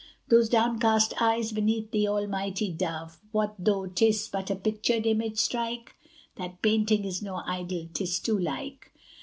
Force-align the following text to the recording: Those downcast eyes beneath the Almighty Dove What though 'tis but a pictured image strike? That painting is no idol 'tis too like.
Those 0.29 0.49
downcast 0.49 1.13
eyes 1.21 1.51
beneath 1.51 1.91
the 1.91 2.07
Almighty 2.07 2.71
Dove 2.71 3.19
What 3.31 3.53
though 3.59 3.85
'tis 3.85 4.29
but 4.29 4.49
a 4.49 4.55
pictured 4.55 5.05
image 5.05 5.37
strike? 5.37 5.93
That 6.37 6.63
painting 6.63 7.05
is 7.05 7.21
no 7.21 7.43
idol 7.45 7.87
'tis 7.93 8.17
too 8.17 8.39
like. 8.39 8.91